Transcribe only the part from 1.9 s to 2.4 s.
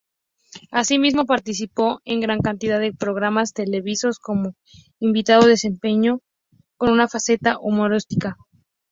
en gran